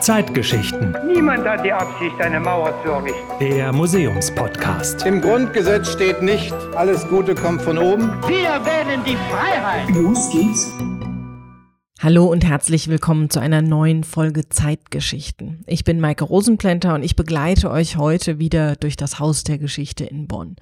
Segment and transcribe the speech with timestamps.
[0.00, 0.96] Zeitgeschichten.
[1.06, 3.20] Niemand hat die Absicht, eine Mauer zu errichten.
[3.38, 5.06] Der Museumspodcast.
[5.06, 8.10] Im Grundgesetz steht nicht, alles Gute kommt von oben.
[8.26, 9.88] Wir wählen die Freiheit.
[9.94, 10.72] Los geht's.
[12.02, 15.62] Hallo und herzlich willkommen zu einer neuen Folge Zeitgeschichten.
[15.66, 20.04] Ich bin Maike Rosenplanter und ich begleite euch heute wieder durch das Haus der Geschichte
[20.04, 20.56] in Bonn.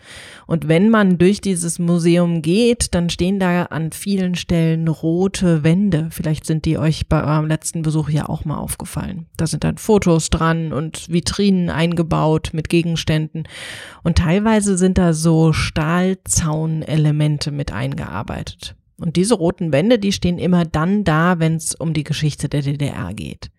[0.48, 6.08] Und wenn man durch dieses Museum geht, dann stehen da an vielen Stellen rote Wände.
[6.10, 9.26] Vielleicht sind die euch bei eurem letzten Besuch ja auch mal aufgefallen.
[9.36, 13.44] Da sind dann Fotos dran und Vitrinen eingebaut mit Gegenständen.
[14.02, 18.74] Und teilweise sind da so Stahlzaunelemente mit eingearbeitet.
[19.00, 22.62] Und diese roten Wände, die stehen immer dann da, wenn es um die Geschichte der
[22.62, 23.50] DDR geht.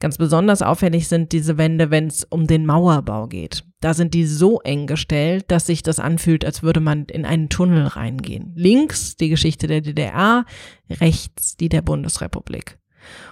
[0.00, 3.64] Ganz besonders auffällig sind diese Wände, wenn es um den Mauerbau geht.
[3.80, 7.48] Da sind die so eng gestellt, dass sich das anfühlt, als würde man in einen
[7.48, 8.52] Tunnel reingehen.
[8.54, 10.44] Links die Geschichte der DDR,
[10.90, 12.78] rechts die der Bundesrepublik.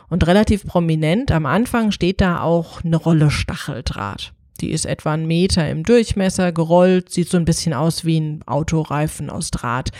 [0.09, 4.33] Und relativ prominent am Anfang steht da auch eine Rolle Stacheldraht.
[4.61, 8.43] Die ist etwa einen Meter im Durchmesser, gerollt, sieht so ein bisschen aus wie ein
[8.47, 9.91] Autoreifen aus Draht.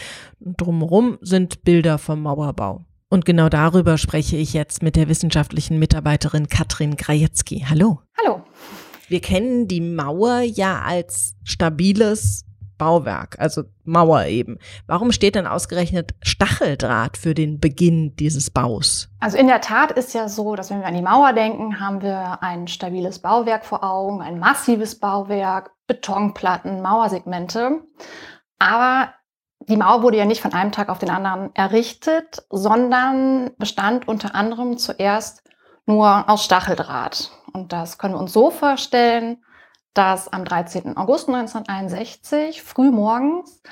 [0.41, 2.85] Drumherum sind Bilder vom Mauerbau.
[3.09, 7.67] Und genau darüber spreche ich jetzt mit der wissenschaftlichen Mitarbeiterin Katrin Grajecki.
[7.69, 8.01] Hallo.
[8.19, 8.43] Hallo.
[9.09, 12.47] Wir kennen die Mauer ja als stabiles
[12.83, 14.59] Bauwerk, also Mauer eben.
[14.89, 19.09] Warum steht dann ausgerechnet Stacheldraht für den Beginn dieses Baus?
[19.21, 22.03] Also in der Tat ist ja so, dass wenn wir an die Mauer denken, haben
[22.03, 27.83] wir ein stabiles Bauwerk vor Augen, ein massives Bauwerk, Betonplatten, Mauersegmente.
[28.59, 29.15] Aber
[29.69, 34.35] die Mauer wurde ja nicht von einem Tag auf den anderen errichtet, sondern bestand unter
[34.35, 35.45] anderem zuerst
[35.87, 37.31] nur aus Stacheldraht.
[37.53, 39.37] Und das können wir uns so vorstellen,
[39.95, 40.97] dass am 13.
[40.97, 43.63] August 1961 frühmorgens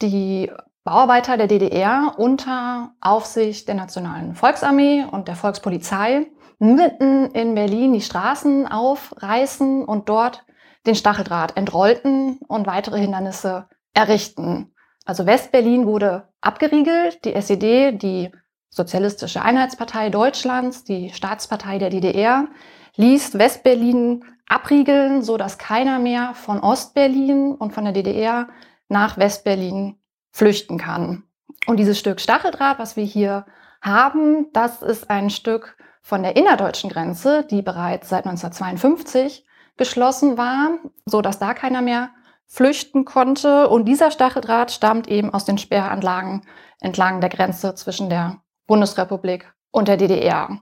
[0.00, 0.50] die
[0.84, 6.26] Bauarbeiter der DDR unter Aufsicht der Nationalen Volksarmee und der Volkspolizei
[6.58, 10.44] mitten in Berlin die Straßen aufreißen und dort
[10.86, 14.74] den Stacheldraht entrollten und weitere Hindernisse errichten.
[15.04, 18.30] Also Westberlin wurde abgeriegelt, die SED, die
[18.74, 22.48] Sozialistische Einheitspartei Deutschlands, die Staatspartei der DDR,
[22.96, 28.48] ließ Westberlin abriegeln, so dass keiner mehr von Ostberlin und von der DDR
[28.88, 29.96] nach Westberlin
[30.30, 31.24] flüchten kann.
[31.66, 33.46] Und dieses Stück Stacheldraht, was wir hier
[33.80, 40.78] haben, das ist ein Stück von der innerdeutschen Grenze, die bereits seit 1952 geschlossen war,
[41.06, 42.10] so dass da keiner mehr
[42.46, 43.68] flüchten konnte.
[43.68, 46.42] Und dieser Stacheldraht stammt eben aus den Sperranlagen
[46.80, 50.60] entlang der Grenze zwischen der Bundesrepublik und der DDR.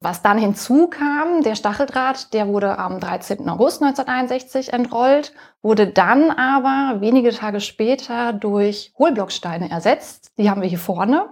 [0.00, 3.48] Was dann hinzukam, der Stacheldraht, der wurde am 13.
[3.48, 10.32] August 1961 entrollt, wurde dann aber wenige Tage später durch Hohlblocksteine ersetzt.
[10.38, 11.30] Die haben wir hier vorne.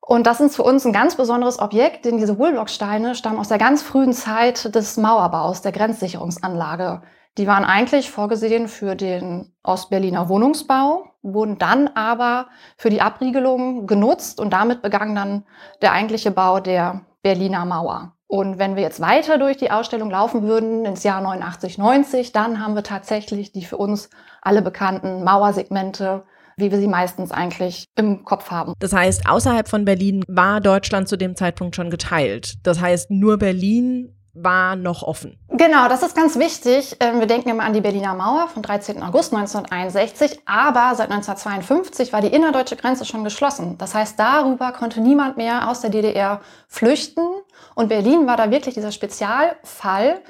[0.00, 3.58] Und das ist für uns ein ganz besonderes Objekt, denn diese Hohlblocksteine stammen aus der
[3.58, 7.02] ganz frühen Zeit des Mauerbaus, der Grenzsicherungsanlage.
[7.36, 14.40] Die waren eigentlich vorgesehen für den Ostberliner Wohnungsbau, wurden dann aber für die Abriegelung genutzt
[14.40, 15.44] und damit begann dann
[15.80, 18.12] der eigentliche Bau der Berliner Mauer.
[18.26, 22.62] Und wenn wir jetzt weiter durch die Ausstellung laufen würden ins Jahr 89, 90, dann
[22.62, 24.10] haben wir tatsächlich die für uns
[24.42, 26.24] alle bekannten Mauersegmente,
[26.58, 28.74] wie wir sie meistens eigentlich im Kopf haben.
[28.80, 32.54] Das heißt, außerhalb von Berlin war Deutschland zu dem Zeitpunkt schon geteilt.
[32.64, 35.38] Das heißt, nur Berlin war noch offen.
[35.48, 36.96] Genau, das ist ganz wichtig.
[37.00, 39.02] Ähm, wir denken immer an die Berliner Mauer vom 13.
[39.02, 43.76] August 1961, aber seit 1952 war die innerdeutsche Grenze schon geschlossen.
[43.78, 47.26] Das heißt, darüber konnte niemand mehr aus der DDR flüchten
[47.74, 50.20] und Berlin war da wirklich dieser Spezialfall,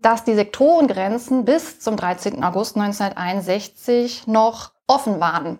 [0.00, 2.44] dass die Sektorengrenzen bis zum 13.
[2.44, 5.58] August 1961 noch offen waren.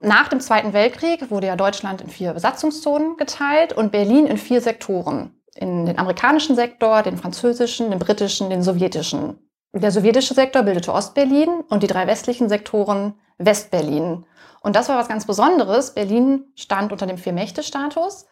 [0.00, 4.60] Nach dem Zweiten Weltkrieg wurde ja Deutschland in vier Besatzungszonen geteilt und Berlin in vier
[4.60, 9.38] Sektoren in den amerikanischen Sektor, den französischen, den britischen, den sowjetischen.
[9.72, 14.24] Der sowjetische Sektor bildete Ostberlin und die drei westlichen Sektoren Westberlin.
[14.60, 15.94] Und das war was ganz Besonderes.
[15.94, 18.26] Berlin stand unter dem Vier-Mächte-Status.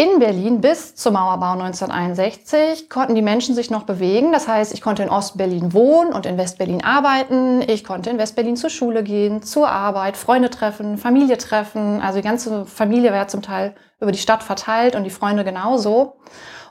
[0.00, 4.32] In Berlin bis zum Mauerbau 1961 konnten die Menschen sich noch bewegen.
[4.32, 7.60] Das heißt, ich konnte in Ostberlin wohnen und in Westberlin arbeiten.
[7.60, 12.00] Ich konnte in Westberlin zur Schule gehen, zur Arbeit, Freunde treffen, Familie treffen.
[12.00, 16.16] Also die ganze Familie war zum Teil über die Stadt verteilt und die Freunde genauso.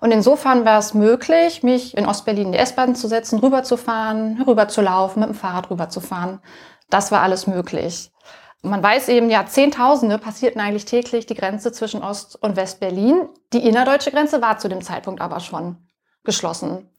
[0.01, 5.19] Und insofern war es möglich, mich in Ostberlin in die S-Bahn zu setzen, rüberzufahren, rüberzulaufen,
[5.19, 6.39] mit dem Fahrrad rüberzufahren.
[6.89, 8.11] Das war alles möglich.
[8.61, 13.29] Man weiß eben, ja, Zehntausende passierten eigentlich täglich die Grenze zwischen Ost- und West-Berlin.
[13.53, 15.77] Die innerdeutsche Grenze war zu dem Zeitpunkt aber schon
[16.25, 16.89] geschlossen.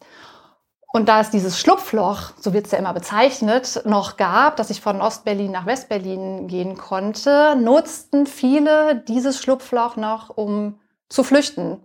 [0.92, 4.80] Und da es dieses Schlupfloch, so wird es ja immer bezeichnet, noch gab, dass ich
[4.80, 11.84] von Ostberlin nach Westberlin gehen konnte, nutzten viele dieses Schlupfloch noch, um zu flüchten.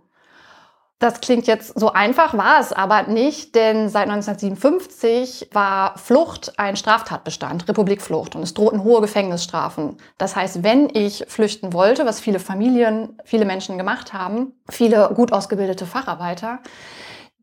[0.98, 6.76] Das klingt jetzt so einfach, war es aber nicht, denn seit 1957 war Flucht ein
[6.76, 9.98] Straftatbestand, Republikflucht, und es drohten hohe Gefängnisstrafen.
[10.16, 15.34] Das heißt, wenn ich flüchten wollte, was viele Familien, viele Menschen gemacht haben, viele gut
[15.34, 16.60] ausgebildete Facharbeiter,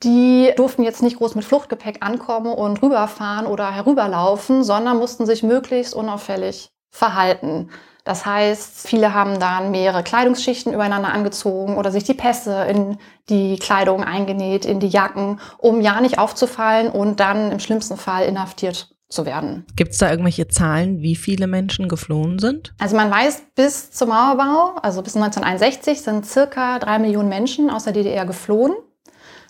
[0.02, 5.44] die durften jetzt nicht groß mit Fluchtgepäck ankommen und rüberfahren oder herüberlaufen, sondern mussten sich
[5.44, 7.70] möglichst unauffällig verhalten.
[8.04, 12.98] Das heißt, viele haben dann mehrere Kleidungsschichten übereinander angezogen oder sich die Pässe in
[13.30, 18.26] die Kleidung eingenäht, in die Jacken, um ja nicht aufzufallen und dann im schlimmsten Fall
[18.26, 19.66] inhaftiert zu werden.
[19.76, 22.74] Gibt es da irgendwelche Zahlen, wie viele Menschen geflohen sind?
[22.80, 27.86] Also man weiß, bis zum Mauerbau, also bis 1961, sind circa drei Millionen Menschen aus
[27.86, 28.74] der DDR geflohen.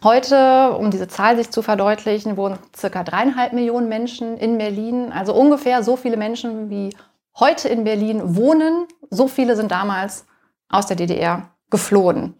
[0.03, 5.13] Heute, um diese Zahl sich zu verdeutlichen, wohnen circa dreieinhalb Millionen Menschen in Berlin.
[5.13, 6.89] Also ungefähr so viele Menschen wie
[7.39, 8.87] heute in Berlin wohnen.
[9.09, 10.25] So viele sind damals
[10.69, 12.35] aus der DDR geflohen.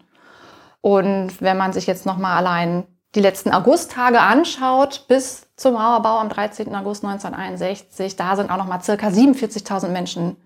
[0.80, 6.28] Und wenn man sich jetzt nochmal allein die letzten Augusttage anschaut, bis zum Mauerbau am
[6.28, 6.74] 13.
[6.74, 10.36] August 1961, da sind auch nochmal circa 47.000 Menschen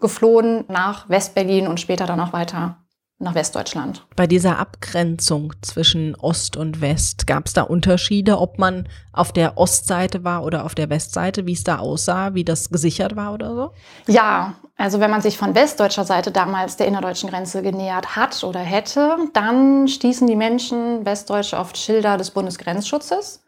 [0.00, 2.79] geflohen nach Westberlin und später dann auch weiter
[3.20, 4.06] nach Westdeutschland.
[4.16, 9.58] Bei dieser Abgrenzung zwischen Ost und West, gab es da Unterschiede, ob man auf der
[9.58, 13.54] Ostseite war oder auf der Westseite, wie es da aussah, wie das gesichert war oder
[13.54, 13.72] so?
[14.06, 18.60] Ja, also wenn man sich von westdeutscher Seite damals der innerdeutschen Grenze genähert hat oder
[18.60, 23.42] hätte, dann stießen die Menschen Westdeutsche auf Schilder des Bundesgrenzschutzes.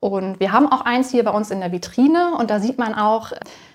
[0.00, 2.94] Und wir haben auch eins hier bei uns in der Vitrine und da sieht man
[2.94, 3.30] auch,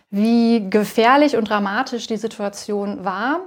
[0.09, 3.39] wie gefährlich und dramatisch die Situation war.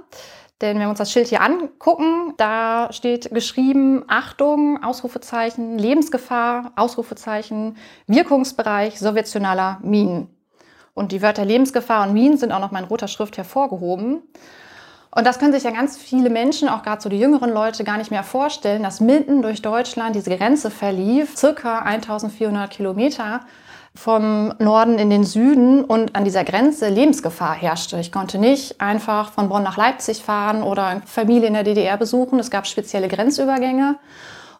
[0.61, 7.77] Denn wenn wir uns das Schild hier angucken, da steht geschrieben, Achtung, Ausrufezeichen, Lebensgefahr, Ausrufezeichen,
[8.05, 10.29] Wirkungsbereich sowjetionaler Minen.
[10.93, 14.21] Und die Wörter Lebensgefahr und Minen sind auch noch mal in roter Schrift hervorgehoben.
[15.13, 17.97] Und das können sich ja ganz viele Menschen, auch gerade so die jüngeren Leute, gar
[17.97, 23.41] nicht mehr vorstellen, dass mitten durch Deutschland diese Grenze verlief, circa 1400 Kilometer
[23.93, 27.99] vom Norden in den Süden und an dieser Grenze Lebensgefahr herrschte.
[27.99, 32.39] Ich konnte nicht einfach von Bonn nach Leipzig fahren oder Familie in der DDR besuchen.
[32.39, 33.99] Es gab spezielle Grenzübergänge.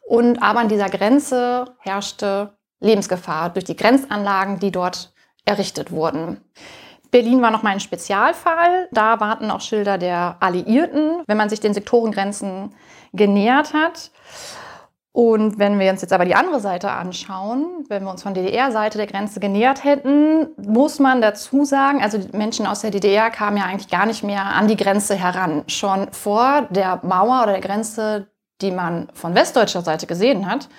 [0.01, 5.13] Und aber an dieser Grenze herrschte Lebensgefahr durch die Grenzanlagen, die dort
[5.45, 6.42] errichtet wurden.
[7.12, 8.88] Berlin war noch mal ein Spezialfall.
[8.92, 12.74] Da warten auch Schilder der Alliierten, wenn man sich den Sektorengrenzen
[13.13, 14.12] genähert hat.
[15.13, 18.98] Und wenn wir uns jetzt aber die andere Seite anschauen, wenn wir uns von DDR-Seite
[18.98, 23.66] der Grenze genähert hätten, muss man dazu sagen, also Menschen aus der DDR kamen ja
[23.66, 25.63] eigentlich gar nicht mehr an die Grenze heran.
[25.68, 28.28] Schon vor der Mauer oder der Grenze,
[28.62, 30.69] die man von westdeutscher Seite gesehen hat,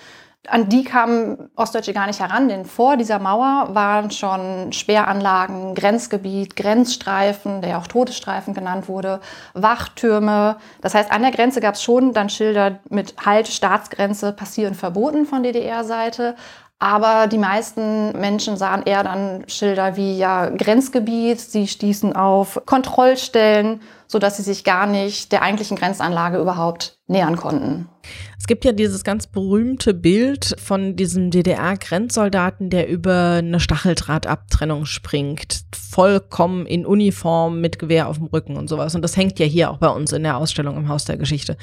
[0.49, 6.57] an die kamen Ostdeutsche gar nicht heran, denn vor dieser Mauer waren schon Sperranlagen, Grenzgebiet,
[6.57, 9.21] Grenzstreifen, der auch Todesstreifen genannt wurde,
[9.55, 10.57] Wachtürme.
[10.81, 15.27] Das heißt, an der Grenze gab es schon dann Schilder mit Halt, Staatsgrenze, passieren verboten
[15.27, 16.35] von DDR-Seite.
[16.83, 23.83] Aber die meisten Menschen sahen eher dann Schilder wie ja Grenzgebiet, sie stießen auf Kontrollstellen,
[24.09, 27.89] sodass sie sich gar nicht der eigentlichen Grenzanlage überhaupt nähern konnten.
[28.37, 35.61] Es gibt ja dieses ganz berühmte Bild von diesem DDR-Grenzsoldaten, der über eine Stacheldrahtabtrennung springt,
[35.73, 38.97] vollkommen in Uniform mit Gewehr auf dem Rücken und sowas.
[38.97, 41.57] Und das hängt ja hier auch bei uns in der Ausstellung im Haus der Geschichte.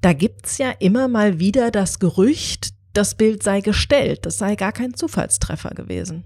[0.00, 4.72] Da gibt's ja immer mal wieder das Gerücht, das Bild sei gestellt, das sei gar
[4.72, 6.24] kein Zufallstreffer gewesen.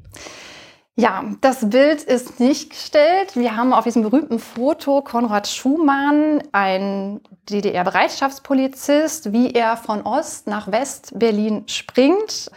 [0.97, 3.35] Ja, das Bild ist nicht gestellt.
[3.35, 10.71] Wir haben auf diesem berühmten Foto Konrad Schumann, ein DDR-Bereitschaftspolizist, wie er von Ost nach
[10.71, 12.49] West Berlin springt.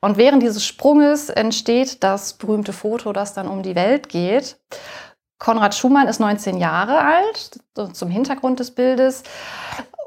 [0.00, 4.56] Und während dieses Sprunges entsteht das berühmte Foto, das dann um die Welt geht.
[5.38, 7.60] Konrad Schumann ist 19 Jahre alt,
[7.92, 9.22] zum Hintergrund des Bildes.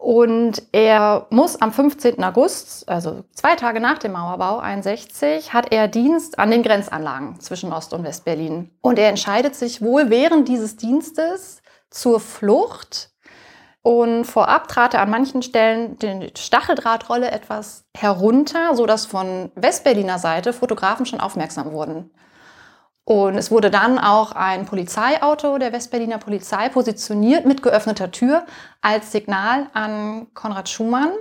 [0.06, 2.24] Und er muss am 15.
[2.24, 7.74] August, also zwei Tage nach dem Mauerbau 61, hat er Dienst an den Grenzanlagen zwischen
[7.74, 8.70] Ost- und Westberlin.
[8.82, 13.10] Und er entscheidet sich wohl während dieses Dienstes zur Flucht.
[13.82, 20.54] Und vorab trat er an manchen Stellen die Stacheldrahtrolle etwas herunter, sodass von Westberliner Seite
[20.54, 22.12] Fotografen schon aufmerksam wurden.
[23.08, 28.46] Und es wurde dann auch ein Polizeiauto der Westberliner Polizei positioniert mit geöffneter Tür
[28.82, 31.12] als Signal an Konrad Schumann.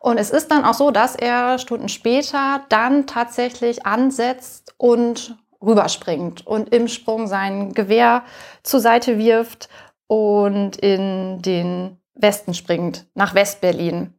[0.00, 6.46] Und es ist dann auch so, dass er Stunden später dann tatsächlich ansetzt und rüberspringt
[6.46, 8.24] und im Sprung sein Gewehr
[8.64, 9.68] zur Seite wirft
[10.08, 14.14] und in den Westen springt, nach Westberlin.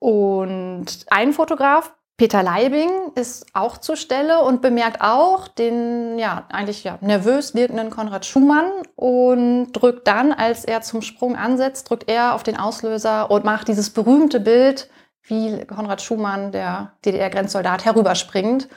[0.00, 6.84] Und ein Fotograf Peter Leibing ist auch zur Stelle und bemerkt auch den ja eigentlich
[6.84, 12.34] ja nervös wirkenden Konrad Schumann und drückt dann, als er zum Sprung ansetzt, drückt er
[12.34, 14.88] auf den Auslöser und macht dieses berühmte Bild,
[15.24, 18.68] wie Konrad Schumann, der DDR-Grenzsoldat, herüberspringt.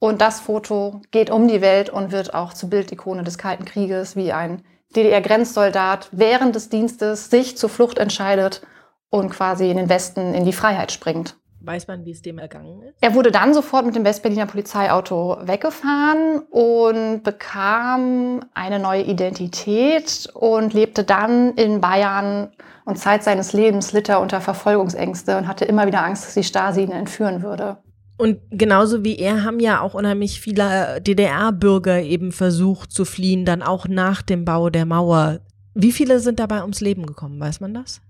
[0.00, 4.16] Und das Foto geht um die Welt und wird auch zur Bildikone des Kalten Krieges,
[4.16, 4.64] wie ein
[4.96, 8.62] DDR-Grenzsoldat während des Dienstes sich zur Flucht entscheidet
[9.10, 11.39] und quasi in den Westen in die Freiheit springt.
[11.62, 12.94] Weiß man, wie es dem ergangen ist?
[13.00, 20.72] Er wurde dann sofort mit dem Westberliner Polizeiauto weggefahren und bekam eine neue Identität und
[20.72, 22.50] lebte dann in Bayern
[22.86, 26.44] und Zeit seines Lebens litt er unter Verfolgungsängste und hatte immer wieder Angst, dass die
[26.44, 27.76] Stasi ihn entführen würde.
[28.16, 33.62] Und genauso wie er haben ja auch unheimlich viele DDR-Bürger eben versucht zu fliehen, dann
[33.62, 35.40] auch nach dem Bau der Mauer.
[35.74, 37.40] Wie viele sind dabei ums Leben gekommen?
[37.40, 38.00] Weiß man das?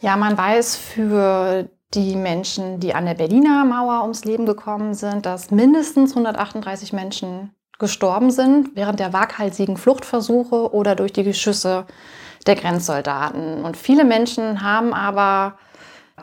[0.00, 5.24] Ja, man weiß für die Menschen, die an der Berliner Mauer ums Leben gekommen sind,
[5.24, 11.86] dass mindestens 138 Menschen gestorben sind während der waghalsigen Fluchtversuche oder durch die Geschüsse
[12.46, 13.64] der Grenzsoldaten.
[13.64, 15.58] Und viele Menschen haben aber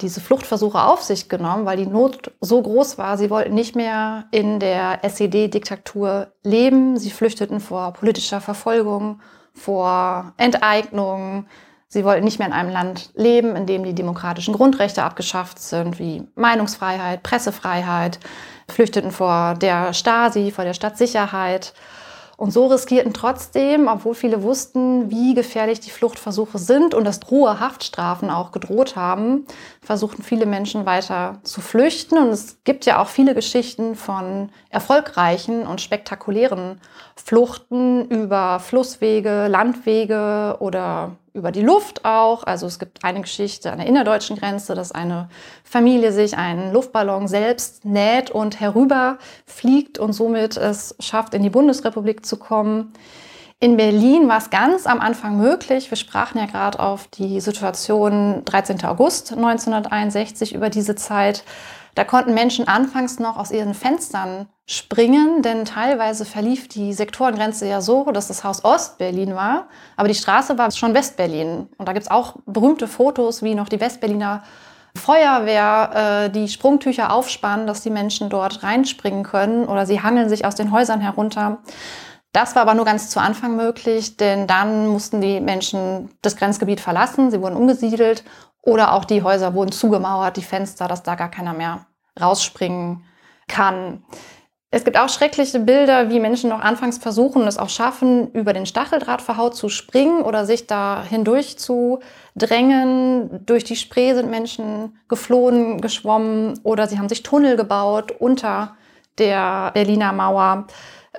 [0.01, 3.17] diese Fluchtversuche auf sich genommen, weil die Not so groß war.
[3.17, 6.98] Sie wollten nicht mehr in der SED-Diktatur leben.
[6.98, 9.22] Sie flüchteten vor politischer Verfolgung,
[9.53, 11.45] vor Enteignung,
[11.88, 16.00] Sie wollten nicht mehr in einem Land leben, in dem die demokratischen Grundrechte abgeschafft sind,
[16.00, 18.20] wie Meinungsfreiheit, Pressefreiheit,
[18.70, 21.74] flüchteten vor der Stasi, vor der Stadtsicherheit.
[22.38, 27.62] Und so riskierten trotzdem, obwohl viele wussten, wie gefährlich die Fluchtversuche sind und dass hohe
[27.62, 29.46] Haftstrafen auch gedroht haben,
[29.82, 32.18] versuchten viele Menschen weiter zu flüchten.
[32.18, 36.82] Und es gibt ja auch viele Geschichten von erfolgreichen und spektakulären
[37.15, 42.43] Fluchten über Flusswege, Landwege oder über die Luft auch.
[42.43, 45.29] Also es gibt eine Geschichte an der innerdeutschen Grenze, dass eine
[45.63, 52.25] Familie sich einen Luftballon selbst näht und herüberfliegt und somit es schafft, in die Bundesrepublik
[52.25, 52.93] zu kommen.
[53.60, 55.89] In Berlin war es ganz am Anfang möglich.
[55.89, 58.84] Wir sprachen ja gerade auf die Situation 13.
[58.84, 61.43] August 1961 über diese Zeit.
[61.96, 67.80] Da konnten Menschen anfangs noch aus ihren Fenstern springen, denn teilweise verlief die Sektorengrenze ja
[67.82, 71.70] so, dass das Haus Ostberlin war, aber die Straße war schon Westberlin.
[71.78, 74.44] Und da gibt's auch berühmte Fotos, wie noch die Westberliner
[74.98, 80.46] Feuerwehr äh, die Sprungtücher aufspannen, dass die Menschen dort reinspringen können oder sie hangeln sich
[80.46, 81.60] aus den Häusern herunter.
[82.36, 86.82] Das war aber nur ganz zu Anfang möglich, denn dann mussten die Menschen das Grenzgebiet
[86.82, 88.25] verlassen, sie wurden umgesiedelt
[88.62, 91.86] oder auch die Häuser wurden zugemauert, die Fenster, dass da gar keiner mehr
[92.20, 93.06] rausspringen
[93.48, 94.04] kann.
[94.70, 98.65] Es gibt auch schreckliche Bilder, wie Menschen noch anfangs versuchen, es auch schaffen, über den
[98.65, 102.00] Stacheldrahtverhaut zu springen oder sich da hindurch zu
[102.36, 103.46] drängen.
[103.46, 108.75] Durch die Spree sind Menschen geflohen, geschwommen oder sie haben sich Tunnel gebaut unter
[109.18, 110.68] der Berliner Mauer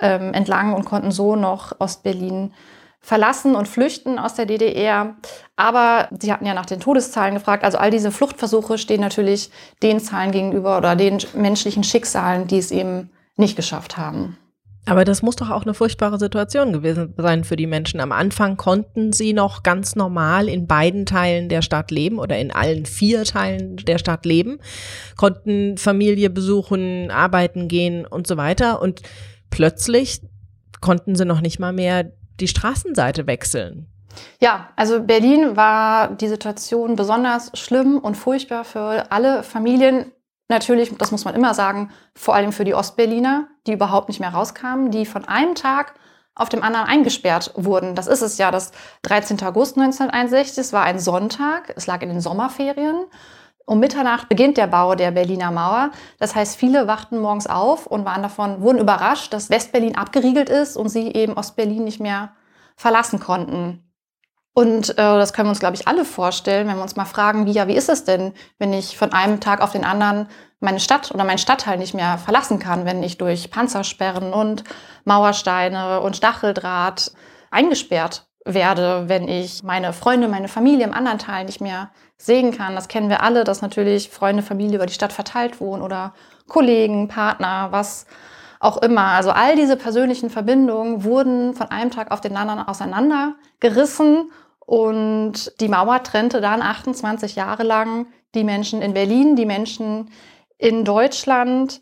[0.01, 2.53] ähm, entlang und konnten so noch Ostberlin
[2.99, 5.15] verlassen und flüchten aus der DDR.
[5.55, 7.63] Aber Sie hatten ja nach den Todeszahlen gefragt.
[7.63, 9.49] Also all diese Fluchtversuche stehen natürlich
[9.81, 14.37] den Zahlen gegenüber oder den menschlichen Schicksalen, die es eben nicht geschafft haben.
[14.87, 17.99] Aber das muss doch auch eine furchtbare Situation gewesen sein für die Menschen.
[17.99, 22.51] Am Anfang konnten sie noch ganz normal in beiden Teilen der Stadt leben oder in
[22.51, 24.59] allen vier Teilen der Stadt leben,
[25.17, 28.81] konnten Familie besuchen, arbeiten gehen und so weiter.
[28.81, 29.01] Und
[29.49, 30.21] plötzlich
[30.81, 33.87] konnten sie noch nicht mal mehr die Straßenseite wechseln.
[34.39, 40.11] Ja, also Berlin war die Situation besonders schlimm und furchtbar für alle Familien.
[40.49, 44.29] Natürlich, das muss man immer sagen, vor allem für die Ostberliner, die überhaupt nicht mehr
[44.29, 45.93] rauskamen, die von einem Tag
[46.35, 47.95] auf dem anderen eingesperrt wurden.
[47.95, 48.71] Das ist es ja, das
[49.03, 49.41] 13.
[49.43, 53.05] August 1961, es war ein Sonntag, es lag in den Sommerferien.
[53.69, 55.91] Um Mitternacht beginnt der Bau der Berliner Mauer.
[56.19, 60.77] Das heißt, viele wachten morgens auf und waren davon, wurden überrascht, dass Westberlin abgeriegelt ist
[60.77, 62.31] und sie eben Ostberlin nicht mehr
[62.77, 63.83] verlassen konnten.
[64.53, 67.45] Und äh, das können wir uns, glaube ich, alle vorstellen, wenn wir uns mal fragen,
[67.45, 70.29] wie, ja, wie ist es denn, wenn ich von einem Tag auf den anderen
[70.61, 74.63] meine Stadt oder meinen Stadtteil nicht mehr verlassen kann, wenn ich durch Panzersperren und
[75.03, 77.11] Mauersteine und Stacheldraht
[77.51, 82.75] eingesperrt werde, wenn ich meine Freunde, meine Familie im anderen Teil nicht mehr sehen kann.
[82.75, 86.13] Das kennen wir alle, dass natürlich Freunde, Familie über die Stadt verteilt wohnen oder
[86.47, 88.05] Kollegen, Partner, was
[88.59, 89.03] auch immer.
[89.03, 95.69] Also all diese persönlichen Verbindungen wurden von einem Tag auf den anderen auseinandergerissen und die
[95.69, 100.09] Mauer trennte dann 28 Jahre lang die Menschen in Berlin, die Menschen
[100.57, 101.81] in Deutschland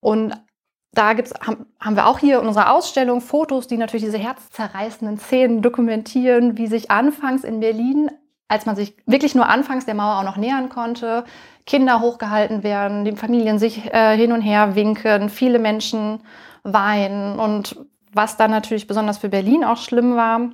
[0.00, 0.34] und
[0.92, 5.62] da gibt's, haben, wir auch hier in unserer Ausstellung Fotos, die natürlich diese herzzerreißenden Szenen
[5.62, 8.10] dokumentieren, wie sich anfangs in Berlin
[8.50, 11.24] als man sich wirklich nur anfangs der Mauer auch noch nähern konnte,
[11.66, 16.20] Kinder hochgehalten werden, die Familien sich äh, hin und her winken, viele Menschen
[16.64, 17.38] weinen.
[17.38, 17.76] Und
[18.12, 20.50] was dann natürlich besonders für Berlin auch schlimm war,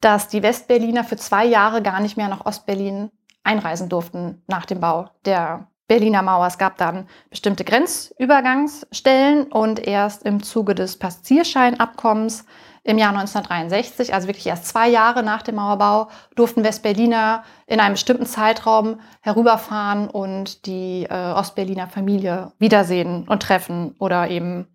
[0.00, 3.10] dass die Westberliner für zwei Jahre gar nicht mehr nach Ostberlin
[3.42, 6.46] einreisen durften nach dem Bau der Berliner Mauer.
[6.46, 12.46] Es gab dann bestimmte Grenzübergangsstellen und erst im Zuge des Passierscheinabkommens
[12.84, 17.94] im Jahr 1963, also wirklich erst zwei Jahre nach dem Mauerbau, durften Westberliner in einem
[17.94, 24.68] bestimmten Zeitraum herüberfahren und die äh, Ostberliner Familie wiedersehen und treffen oder eben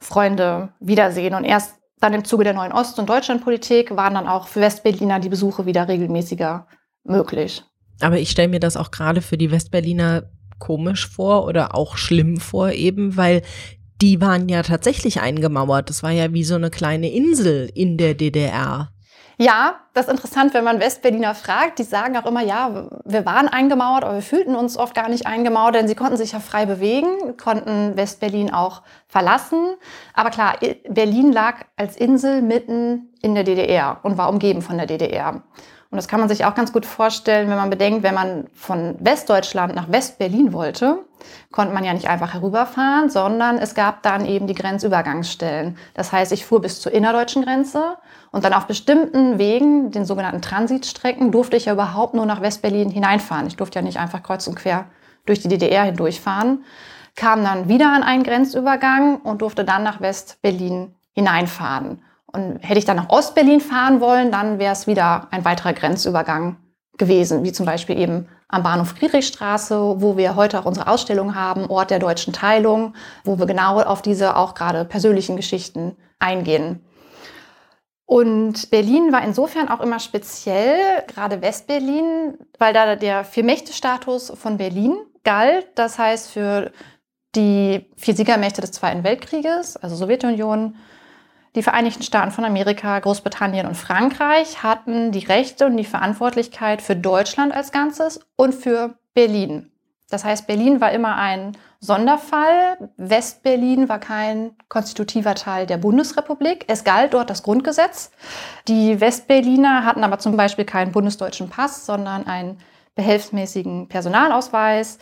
[0.00, 1.34] Freunde wiedersehen.
[1.34, 5.20] Und erst dann im Zuge der neuen Ost- und Deutschlandpolitik waren dann auch für Westberliner
[5.20, 6.66] die Besuche wieder regelmäßiger
[7.04, 7.62] möglich.
[8.00, 10.24] Aber ich stelle mir das auch gerade für die Westberliner
[10.58, 13.42] komisch vor oder auch schlimm vor, eben weil
[14.00, 15.88] die waren ja tatsächlich eingemauert.
[15.88, 18.90] Das war ja wie so eine kleine Insel in der DDR.
[19.36, 21.80] Ja, das ist interessant, wenn man Westberliner fragt.
[21.80, 25.26] Die sagen auch immer, ja, wir waren eingemauert, aber wir fühlten uns oft gar nicht
[25.26, 29.74] eingemauert, denn sie konnten sich ja frei bewegen, konnten Westberlin auch verlassen.
[30.12, 30.58] Aber klar,
[30.88, 35.42] Berlin lag als Insel mitten in der DDR und war umgeben von der DDR.
[35.94, 38.96] Und das kann man sich auch ganz gut vorstellen, wenn man bedenkt, wenn man von
[38.98, 40.98] Westdeutschland nach Westberlin wollte,
[41.52, 45.78] konnte man ja nicht einfach herüberfahren, sondern es gab dann eben die Grenzübergangsstellen.
[45.94, 47.96] Das heißt, ich fuhr bis zur innerdeutschen Grenze
[48.32, 52.90] und dann auf bestimmten Wegen, den sogenannten Transitstrecken, durfte ich ja überhaupt nur nach Westberlin
[52.90, 53.46] hineinfahren.
[53.46, 54.86] Ich durfte ja nicht einfach kreuz und quer
[55.26, 56.64] durch die DDR hindurchfahren.
[57.14, 62.02] Kam dann wieder an einen Grenzübergang und durfte dann nach Westberlin hineinfahren.
[62.34, 66.56] Und hätte ich dann nach Ostberlin fahren wollen, dann wäre es wieder ein weiterer Grenzübergang
[66.98, 71.66] gewesen, wie zum Beispiel eben am Bahnhof Friedrichstraße, wo wir heute auch unsere Ausstellung haben,
[71.66, 76.84] Ort der deutschen Teilung, wo wir genau auf diese auch gerade persönlichen Geschichten eingehen.
[78.06, 84.96] Und Berlin war insofern auch immer speziell, gerade Westberlin, weil da der Vier-Mächte-Status von Berlin
[85.24, 85.66] galt.
[85.74, 86.70] Das heißt, für
[87.34, 90.76] die vier Siegermächte des Zweiten Weltkrieges, also Sowjetunion,
[91.54, 96.96] die Vereinigten Staaten von Amerika, Großbritannien und Frankreich hatten die Rechte und die Verantwortlichkeit für
[96.96, 99.70] Deutschland als Ganzes und für Berlin.
[100.10, 102.90] Das heißt, Berlin war immer ein Sonderfall.
[102.96, 106.64] Westberlin war kein konstitutiver Teil der Bundesrepublik.
[106.68, 108.10] Es galt dort das Grundgesetz.
[108.68, 112.58] Die Westberliner hatten aber zum Beispiel keinen bundesdeutschen Pass, sondern einen
[112.94, 114.98] behelfsmäßigen Personalausweis.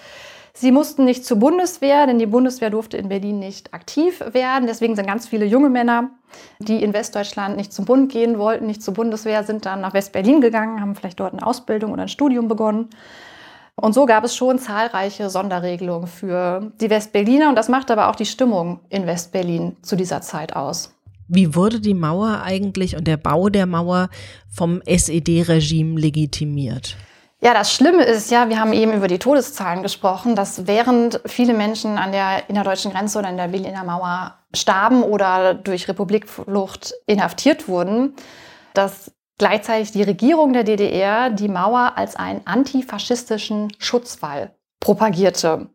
[0.55, 4.67] Sie mussten nicht zur Bundeswehr, denn die Bundeswehr durfte in Berlin nicht aktiv werden.
[4.67, 6.11] Deswegen sind ganz viele junge Männer,
[6.59, 10.43] die in Westdeutschland nicht zum Bund gehen wollten, nicht zur Bundeswehr, sind dann nach West-Berlin
[10.43, 12.91] gegangen, haben vielleicht dort eine Ausbildung oder ein Studium begonnen.
[13.77, 18.17] Und so gab es schon zahlreiche Sonderregelungen für die Westberliner und das macht aber auch
[18.17, 20.95] die Stimmung in Westberlin zu dieser Zeit aus.
[21.29, 24.11] Wie wurde die Mauer eigentlich und der Bau der Mauer
[24.51, 26.99] vom SED-Regime legitimiert?
[27.45, 31.55] Ja, das Schlimme ist ja, wir haben eben über die Todeszahlen gesprochen, dass während viele
[31.55, 37.67] Menschen an der innerdeutschen Grenze oder in der Berliner Mauer starben oder durch Republikflucht inhaftiert
[37.67, 38.15] wurden,
[38.75, 45.67] dass gleichzeitig die Regierung der DDR die Mauer als einen antifaschistischen Schutzwall propagierte.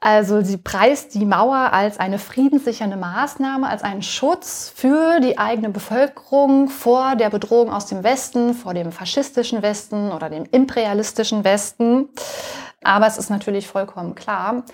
[0.00, 5.70] Also sie preist die Mauer als eine friedenssichernde Maßnahme, als einen Schutz für die eigene
[5.70, 12.10] Bevölkerung vor der Bedrohung aus dem Westen, vor dem faschistischen Westen oder dem imperialistischen Westen.
[12.82, 14.64] Aber es ist natürlich vollkommen klar,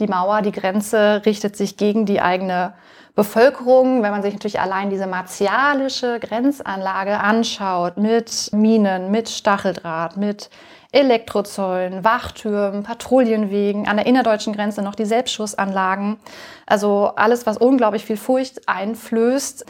[0.00, 2.72] die Mauer, die Grenze richtet sich gegen die eigene
[3.14, 4.02] Bevölkerung.
[4.02, 10.48] Wenn man sich natürlich allein diese martialische Grenzanlage anschaut mit Minen, mit Stacheldraht, mit
[10.92, 16.18] Elektrozäunen, Wachtürmen, Patrouillenwegen, an der innerdeutschen Grenze noch die Selbstschussanlagen.
[16.66, 19.66] Also alles, was unglaublich viel Furcht einflößt.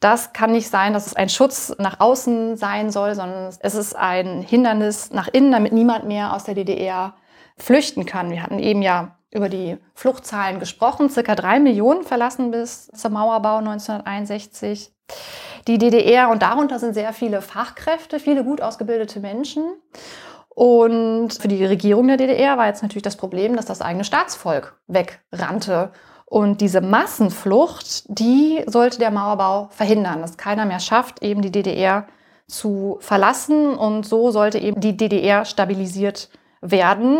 [0.00, 3.96] Das kann nicht sein, dass es ein Schutz nach außen sein soll, sondern es ist
[3.96, 7.14] ein Hindernis nach innen, damit niemand mehr aus der DDR
[7.56, 8.30] flüchten kann.
[8.30, 11.10] Wir hatten eben ja über die Fluchtzahlen gesprochen.
[11.10, 14.94] Circa drei Millionen verlassen bis zum Mauerbau 1961
[15.66, 19.64] die DDR und darunter sind sehr viele Fachkräfte, viele gut ausgebildete Menschen.
[20.50, 24.78] Und für die Regierung der DDR war jetzt natürlich das Problem, dass das eigene Staatsvolk
[24.86, 25.90] wegrannte.
[26.26, 32.06] Und diese Massenflucht, die sollte der Mauerbau verhindern, dass keiner mehr schafft, eben die DDR
[32.46, 33.74] zu verlassen.
[33.74, 36.43] Und so sollte eben die DDR stabilisiert werden.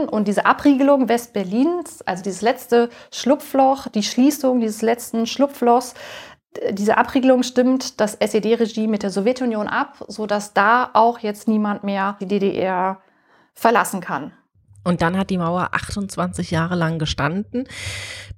[0.08, 5.94] Und diese Abriegelung Westberlins, also dieses letzte Schlupfloch, die Schließung dieses letzten Schlupflochs,
[6.70, 12.16] diese Abriegelung stimmt das SED-Regime mit der Sowjetunion ab, sodass da auch jetzt niemand mehr
[12.20, 13.00] die DDR
[13.54, 14.32] verlassen kann.
[14.84, 17.64] Und dann hat die Mauer 28 Jahre lang gestanden,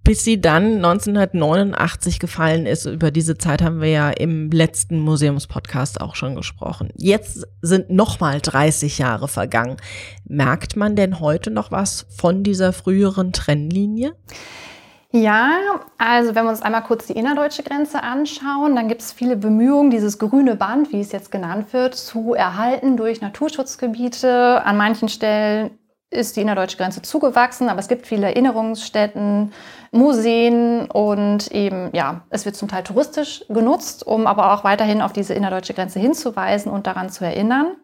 [0.05, 2.87] bis sie dann 1989 gefallen ist.
[2.87, 6.91] Über diese Zeit haben wir ja im letzten Museumspodcast auch schon gesprochen.
[6.95, 9.77] Jetzt sind nochmal 30 Jahre vergangen.
[10.25, 14.15] Merkt man denn heute noch was von dieser früheren Trennlinie?
[15.13, 19.37] Ja, also wenn wir uns einmal kurz die innerdeutsche Grenze anschauen, dann gibt es viele
[19.37, 24.63] Bemühungen, dieses grüne Band, wie es jetzt genannt wird, zu erhalten durch Naturschutzgebiete.
[24.65, 25.71] An manchen Stellen
[26.11, 29.53] ist die innerdeutsche Grenze zugewachsen, aber es gibt viele Erinnerungsstätten,
[29.91, 35.13] Museen und eben, ja, es wird zum Teil touristisch genutzt, um aber auch weiterhin auf
[35.13, 37.77] diese innerdeutsche Grenze hinzuweisen und daran zu erinnern.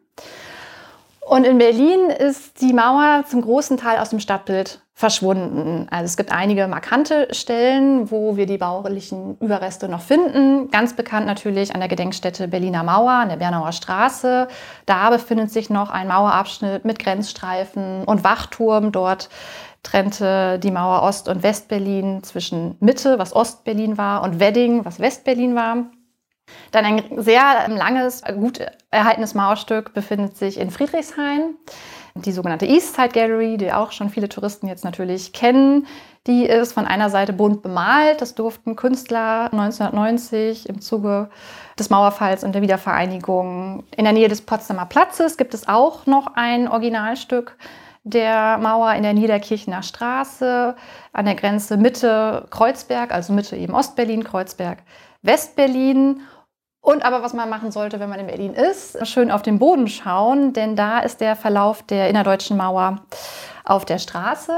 [1.32, 5.86] Und in Berlin ist die Mauer zum großen Teil aus dem Stadtbild verschwunden.
[5.90, 10.70] Also es gibt einige markante Stellen, wo wir die baulichen Überreste noch finden.
[10.70, 14.46] Ganz bekannt natürlich an der Gedenkstätte Berliner Mauer, an der Bernauer Straße.
[14.84, 18.92] Da befindet sich noch ein Mauerabschnitt mit Grenzstreifen und Wachturm.
[18.92, 19.30] Dort
[19.82, 25.54] trennte die Mauer Ost- und Westberlin zwischen Mitte, was Ostberlin war, und Wedding, was Westberlin
[25.54, 25.86] war.
[26.70, 28.60] Dann ein sehr langes, gut
[28.90, 31.56] erhaltenes Mauerstück befindet sich in Friedrichshain.
[32.14, 35.86] Die sogenannte Eastside Gallery, die auch schon viele Touristen jetzt natürlich kennen,
[36.26, 38.20] die ist von einer Seite bunt bemalt.
[38.20, 41.30] Das durften Künstler 1990 im Zuge
[41.78, 43.84] des Mauerfalls und der Wiedervereinigung.
[43.96, 47.56] In der Nähe des Potsdamer Platzes gibt es auch noch ein Originalstück
[48.04, 50.74] der Mauer in der Niederkirchener Straße
[51.12, 54.78] an der Grenze Mitte Kreuzberg, also Mitte eben Ostberlin, Kreuzberg,
[55.22, 56.20] Westberlin
[56.82, 59.86] und aber was man machen sollte, wenn man in Berlin ist, schön auf den Boden
[59.86, 63.02] schauen, denn da ist der Verlauf der innerdeutschen Mauer
[63.64, 64.52] auf der Straße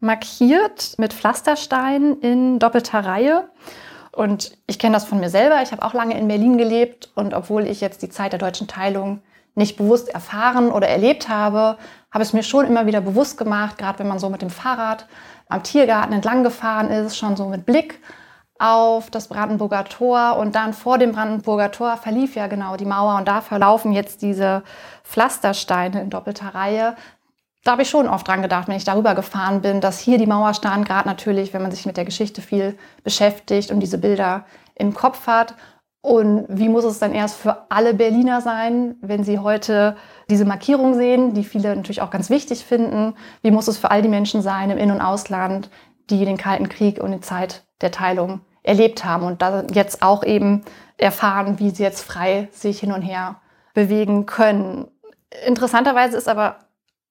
[0.00, 3.50] markiert mit Pflastersteinen in doppelter Reihe.
[4.12, 5.60] Und ich kenne das von mir selber.
[5.62, 8.68] Ich habe auch lange in Berlin gelebt und obwohl ich jetzt die Zeit der deutschen
[8.68, 9.20] Teilung
[9.54, 11.76] nicht bewusst erfahren oder erlebt habe,
[12.10, 15.06] habe es mir schon immer wieder bewusst gemacht, gerade wenn man so mit dem Fahrrad
[15.50, 18.00] am Tiergarten entlang gefahren ist, schon so mit Blick
[18.58, 23.16] auf das Brandenburger Tor und dann vor dem Brandenburger Tor verlief ja genau die Mauer
[23.16, 24.62] und da verlaufen jetzt diese
[25.04, 26.96] Pflastersteine in doppelter Reihe.
[27.64, 30.26] Da habe ich schon oft dran gedacht, wenn ich darüber gefahren bin, dass hier die
[30.26, 34.44] Mauer stand, gerade natürlich, wenn man sich mit der Geschichte viel beschäftigt und diese Bilder
[34.76, 35.54] im Kopf hat.
[36.00, 39.96] Und wie muss es dann erst für alle Berliner sein, wenn sie heute
[40.30, 43.14] diese Markierung sehen, die viele natürlich auch ganz wichtig finden?
[43.42, 45.68] Wie muss es für all die Menschen sein im In- und Ausland,
[46.10, 50.24] die den Kalten Krieg und die Zeit der Teilung erlebt haben und da jetzt auch
[50.24, 50.64] eben
[50.96, 53.36] erfahren, wie sie jetzt frei sich hin und her
[53.74, 54.88] bewegen können.
[55.46, 56.56] Interessanterweise ist aber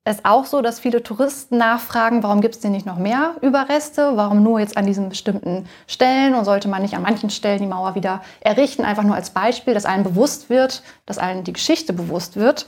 [0.07, 4.11] es auch so, dass viele Touristen nachfragen, warum gibt es denn nicht noch mehr Überreste?
[4.15, 6.35] Warum nur jetzt an diesen bestimmten Stellen?
[6.35, 8.85] Und sollte man nicht an manchen Stellen die Mauer wieder errichten?
[8.85, 12.67] Einfach nur als Beispiel, dass allen bewusst wird, dass allen die Geschichte bewusst wird.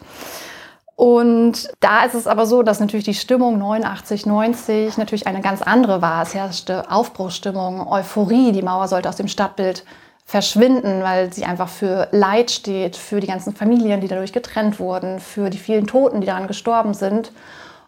[0.97, 5.62] Und da ist es aber so, dass natürlich die Stimmung 89, 90 natürlich eine ganz
[5.62, 6.23] andere war.
[6.23, 8.51] Es herrschte Aufbruchsstimmung, Euphorie.
[8.51, 9.86] Die Mauer sollte aus dem Stadtbild
[10.25, 15.19] verschwinden, weil sie einfach für Leid steht, für die ganzen Familien, die dadurch getrennt wurden,
[15.19, 17.31] für die vielen Toten, die daran gestorben sind.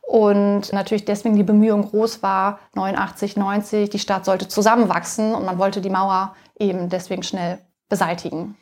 [0.04, 5.58] Und natürlich deswegen die Bemühung groß war, 89, 90, die Stadt sollte zusammenwachsen und man
[5.58, 7.58] wollte die Mauer eben deswegen schnell
[7.90, 8.56] beseitigen.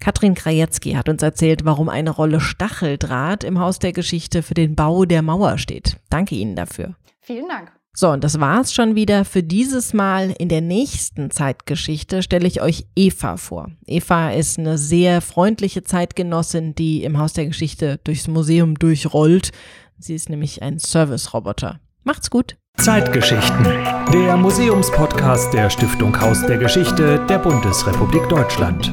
[0.00, 4.74] Katrin Krajewski hat uns erzählt, warum eine Rolle Stacheldraht im Haus der Geschichte für den
[4.74, 5.96] Bau der Mauer steht.
[6.10, 6.94] Danke Ihnen dafür.
[7.20, 7.72] Vielen Dank.
[7.98, 10.34] So, und das war's schon wieder für dieses Mal.
[10.38, 13.70] In der nächsten Zeitgeschichte stelle ich euch Eva vor.
[13.86, 19.50] Eva ist eine sehr freundliche Zeitgenossin, die im Haus der Geschichte durchs Museum durchrollt.
[19.98, 21.80] Sie ist nämlich ein Service-Roboter.
[22.04, 22.58] Macht's gut.
[22.76, 23.64] Zeitgeschichten.
[24.12, 28.92] Der Museumspodcast der Stiftung Haus der Geschichte der Bundesrepublik Deutschland.